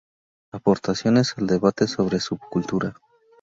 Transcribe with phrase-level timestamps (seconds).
[0.51, 2.95] Aportaciones al debate sobre subcultura.